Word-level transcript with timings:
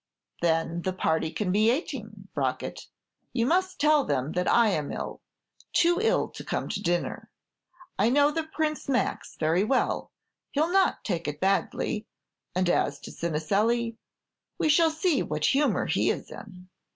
"Then 0.41 0.81
the 0.81 0.93
party 0.93 1.29
can 1.29 1.51
be 1.51 1.69
eighteen, 1.69 2.27
Brockett; 2.33 2.87
you 3.33 3.45
must 3.45 3.77
tell 3.79 4.03
them 4.03 4.31
that 4.31 4.49
I 4.49 4.69
am 4.69 4.91
ill, 4.91 5.21
too 5.73 5.99
ill 6.01 6.29
to 6.29 6.43
come 6.43 6.69
to 6.69 6.81
dinner. 6.81 7.29
I 7.99 8.09
know 8.09 8.31
the 8.31 8.41
Prince 8.45 8.89
Max 8.89 9.35
very 9.35 9.63
well, 9.63 10.09
he 10.49 10.59
'll 10.59 10.71
not 10.71 11.03
take 11.03 11.27
it 11.27 11.39
badly; 11.39 12.07
and 12.55 12.67
as 12.67 12.99
to 13.01 13.11
Cineselli, 13.11 13.95
we 14.57 14.69
shall 14.69 14.89
see 14.89 15.21
what 15.21 15.45
humor 15.45 15.85
he 15.85 16.09
is 16.09 16.31
in!" 16.31 16.67